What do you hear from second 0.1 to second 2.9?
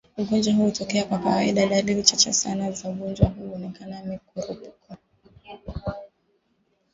ugonjwa huu hutokea kwa kawaida dalili chache sana za